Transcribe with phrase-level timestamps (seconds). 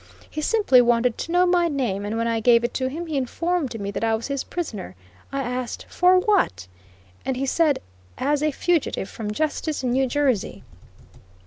[0.27, 3.17] He simply wanted to know my name, and when I gave it to him he
[3.17, 4.95] informed me that I was his prisoner.
[5.31, 6.67] I asked for what?
[7.23, 7.77] and he said
[8.17, 10.63] "as a fugitive from justice in New Jersey."